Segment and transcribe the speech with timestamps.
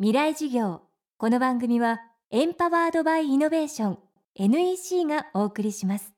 [0.00, 0.82] 未来授業。
[1.18, 2.00] この番組は
[2.32, 3.98] エンパワードバイイノベーション
[4.34, 6.12] NEC がお送りします。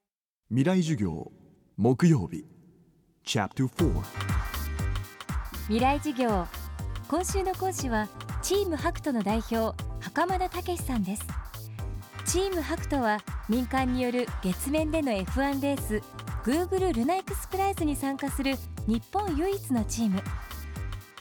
[0.49, 1.31] 未来授業
[1.77, 2.47] 木曜日
[3.23, 4.03] チャプター
[5.65, 6.47] 未来授業。
[7.07, 8.09] 今週の講師は
[8.41, 11.27] チームハクトの代表袴田武さんです。
[12.25, 13.19] チームハクトは
[13.51, 16.03] 民間による月面での F1 レース
[16.45, 18.55] Google ルナエクスプライズに参加する
[18.87, 20.23] 日本唯一のチーム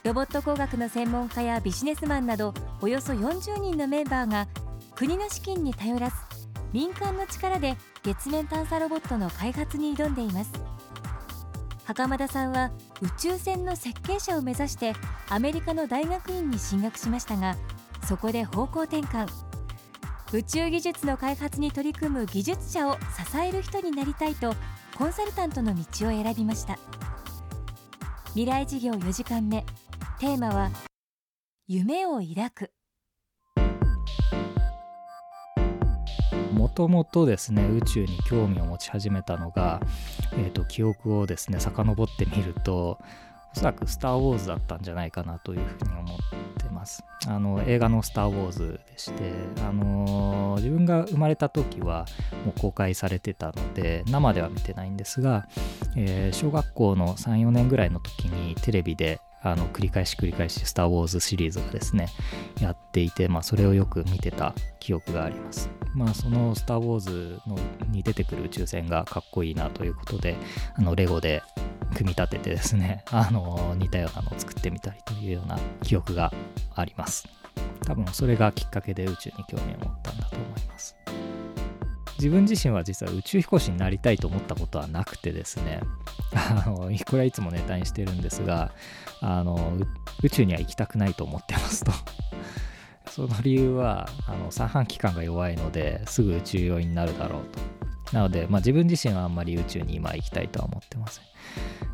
[0.06, 4.46] ロボット工学の専門家やビジネスマンなどおよそ40人のメンバーが
[4.94, 6.14] 国の資金に頼らず
[6.72, 10.52] 民間の力で月面探査ロボットの開発に挑んでいます。
[11.86, 12.70] 袴田さんは
[13.02, 14.92] 宇宙船の設計者を目指して
[15.28, 17.56] アメリカの大学院に進学しましたが
[18.06, 19.26] そこで方向転換。
[20.32, 22.98] 宇宙技術の開発に取り組む技術者を支
[23.44, 24.54] える人になりたいと
[24.96, 26.78] コンサルタントの道を選びました。
[28.36, 29.66] 未来事業4時間目。
[30.18, 30.70] テーマは
[31.68, 32.72] 夢を抱く。
[36.54, 39.78] もともとですね宇宙に興味を持ち始めたのが、
[40.32, 42.98] えーと、記憶をですね遡ってみると
[43.54, 46.18] おそらく「スター・ウォーズ」だったんじゃないかなというふうに思っ
[46.56, 47.04] てます。
[47.28, 49.34] あの映画の「スター・ウォーズ」でして
[49.66, 52.06] あの自分が生まれた時は
[52.46, 55.46] もう公開されてたので生では見てないんですが、
[55.94, 62.08] えー、小学校の34年ぐらいの時にテレビであの繰り返し繰り返し「スター・ウォーズ」シリーズがですね
[62.60, 65.70] やっていて、まあ、それをよく見てた記憶があります。
[65.94, 67.56] まあその「スター・ウォーズの」
[67.90, 70.36] に出てくる宇宙船がかっこいいなということで
[70.74, 71.42] あのレゴで
[71.94, 76.32] 組み立ててですね あの似たようなのを作ってみたりというような記憶が
[76.74, 77.26] あります。
[77.86, 80.96] 多分それがきっかけで宇宙に興味を持ったんだと思います。
[82.18, 85.80] 自分自身は実は宇宙飛行士になりたいと思ったことはなくてですね。
[86.34, 88.72] あのこれはいつもネタにしてるんですが
[89.20, 89.72] あの
[90.22, 91.92] 宇宙には行きたくないと思ってますと。
[93.10, 97.76] その理由はあの三半規管が弱いのですぐ宇宙用になるだろうと。
[98.12, 101.24] なので、まあ、自分自身はあんまり宇宙に今行きたいとは思ってません。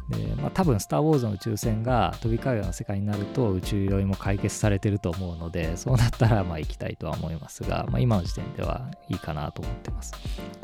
[0.09, 10.13] で、まあ、多分「スター・ウォーズ」の宇宙船が飛び交うような世界になると宇宙酔いも解決されてると思うのでそうなったらまあ行きたいとは思いますが、まあ、今の時点ではいいかなと思ってます。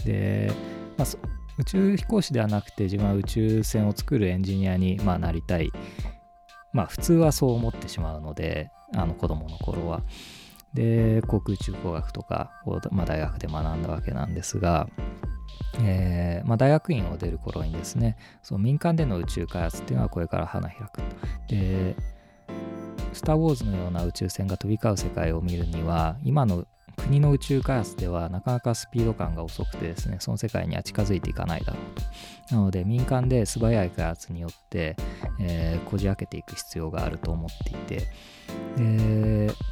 [0.05, 0.53] で、
[0.97, 1.09] まあ、
[1.59, 5.73] 宇宙飛行士ではなくて自分は宇宙船を作るエンジニアにまあなりたい。
[6.73, 10.03] まあ普通はそう思ってしまうのであの子供の頃は。
[10.75, 14.87] で航空宇宙工学とかを、まあ、大学で学んだわけなんですが
[15.81, 21.03] えーまあ、大学院を出る頃にですねその民間での宇宙開発っていうのはこれから花開く
[21.49, 21.97] で
[23.13, 26.67] 「スター・ウォーズ」のような宇宙船が飛び交う世界を見るには今の
[26.99, 32.01] 国の宇宙開発ではなかなかスピード感が遅くてですねその世界には近づいていかないだろう
[32.49, 32.55] と。
[32.57, 34.97] なので民間で素早い開発によって、
[35.39, 38.09] えー、こじ開けていく必要があると思っていて。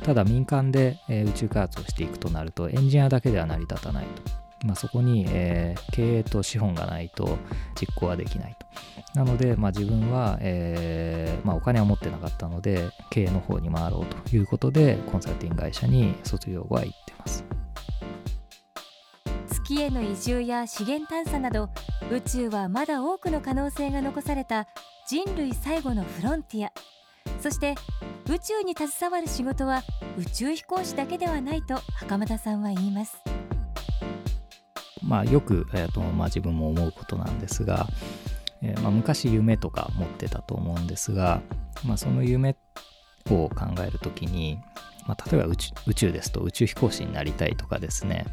[0.03, 4.46] ただ民間で、えー、宇宙開発をしていくとなるとエンジニアだけでは成り立たないと。
[4.67, 7.39] まあ、そこに、えー、経営と資本がないと
[7.81, 8.67] 実行はできないと。
[9.19, 17.45] なので、まあ、自分は、えーまあ、お金は持ってなかったので、経営の方に回ろうということで、コンサルティング会社に卒業後は行ってます。
[19.49, 21.71] 月への移住や資源探査など、
[22.11, 24.67] 宇宙はまだ多くの可能性が残された
[25.09, 26.73] 人類最後のフロンティア。
[27.41, 27.75] そして
[28.29, 29.83] 宇宙に携わる仕事は
[30.19, 33.36] 宇宙飛行士だけではないと袴田さんは言います。
[35.07, 37.87] まあ、よく、えーとまあ、自分も思うことなんですが、
[38.63, 41.41] えー、まあ、昔夢とか持ってたと思うんですが、
[41.85, 42.57] まあ、その夢
[43.31, 44.59] を考える時に、
[45.07, 48.27] まあ、例えば宇宙宇宙ですと宇宙飛行士になりたいとかですね、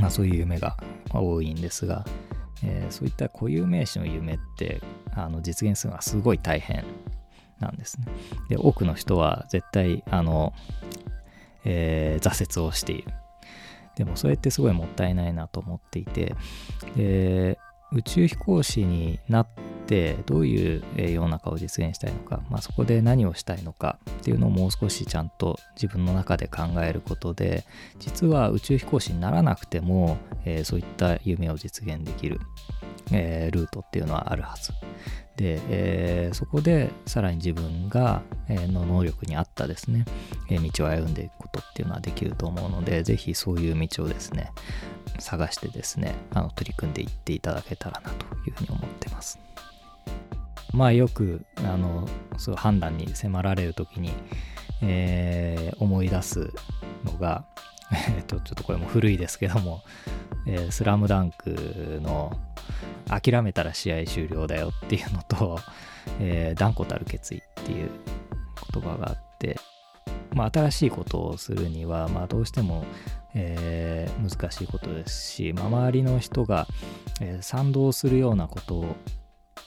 [0.00, 0.76] まあ、そういう夢が
[1.12, 2.04] 多いんですが、
[2.64, 4.80] えー、そういった固有名詞の夢って
[5.14, 6.84] あの実現するのはすごい大変
[7.60, 8.06] なんですね。
[8.48, 10.52] で多くの人は絶対あの、
[11.64, 13.12] えー、挫折をしている。
[13.96, 16.34] でもそれってすごいもったいないなと思っていて
[16.96, 17.58] で
[17.92, 19.48] 宇宙飛行士になっ
[19.86, 27.64] てどういう世の中を実現したいのか、まあ、そこで何をしたいのかっていうのをもう少しちゃんと自分の中で考えることで
[28.00, 32.40] 実は宇宙飛行士にならなくても、えー、そういった夢を実現できる、
[33.12, 34.72] えー、ルートっていうのはあるはず
[35.36, 40.04] で、えー、そこでさらに自分が、えー、の能力に合ったですね、
[40.48, 44.52] えー、道を歩んでいくことっていうのはできると思うので、ぜひそういう道をですね、
[45.18, 49.38] 探してですね、あの取り組んでいっていただけたらなというふうに思ってます。
[50.72, 52.06] まあよくあの
[52.36, 54.12] そう判断に迫られる時に、
[54.82, 56.52] え、思い出す
[57.04, 57.46] のが、
[57.90, 59.82] えっと、ちょっとこれも古いですけども、
[60.46, 62.32] えー、スラムダンクの
[63.08, 65.58] 諦めたら試合終了だよっていうのと、
[66.20, 67.90] えー、断固たる決意っていう
[68.72, 69.58] 言葉があって、
[70.32, 72.84] まあ、新しいことをするには、まあ、どうしても、
[73.34, 76.66] えー、難しいことですし、まあ、周りの人が、
[77.20, 78.96] えー、賛同するようなことを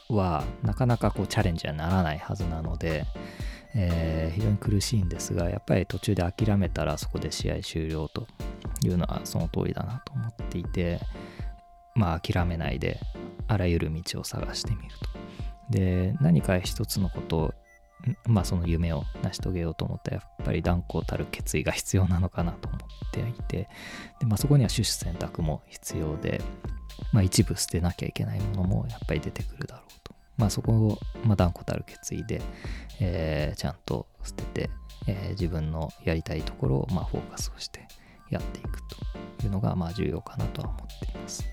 [0.09, 3.05] はなかなかこうチャレンジはならないはずなので、
[3.75, 8.27] えー、非常に苦しいんですがやっぱり途中で諦めたらそこで試合終了と
[8.83, 10.99] いうのはその通りだなと思っていて
[11.95, 12.99] まあ諦めないで
[13.47, 15.09] あらゆる道を探してみると。
[15.69, 17.53] で何か一つのことを
[18.25, 22.79] まあその夢を成し遂げようと思ったらやっぱり断固たる決意が必要なのかなと思っ
[23.11, 23.69] ていて
[24.19, 26.41] で、まあ、そこには種子選択も必要で、
[27.11, 29.98] まあ、一部捨てなきゃいけないものもやっぱり出てくるだろう、
[30.39, 32.41] まあ、そこを、まあ、断固たる決意で、
[32.99, 34.69] えー、ちゃんと捨てて、
[35.05, 37.87] えー、自分のやりたいところを、まあ、フォーカスをして
[38.31, 38.79] やっていく
[39.37, 41.45] というのが、まあ、重要かなとは思っています。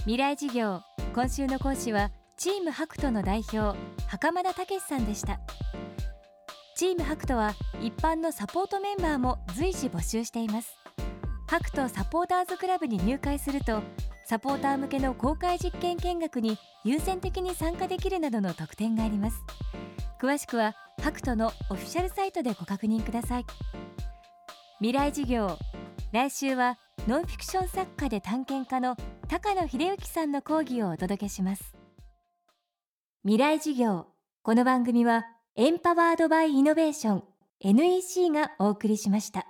[0.00, 0.80] 未来事業
[1.14, 5.40] 今週の講師はチームハクトの代表袴田武さんでした。
[6.76, 10.76] チームハクトは一般のサポートメンバーも随時募集しています。
[11.48, 13.82] ハクトサポーターズクラブに入会すると
[14.28, 19.42] サポーター向けの公開実験見学に優先的に参加できるなどの特典があります。
[20.20, 23.46] 詳しくはハクトのオフィシャルサイトでご確認ください。
[24.80, 25.56] 未来事業
[26.12, 28.96] 来週はノンフィクション作家で探検家の
[29.28, 31.74] 高野秀幸さんの講義をお届けします。
[33.22, 34.08] 未来事業
[34.42, 35.24] この番組は
[35.56, 37.24] エンパワードバイイノベーション
[37.60, 39.46] NEC がお送りしました。